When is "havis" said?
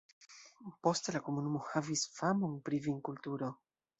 1.73-2.05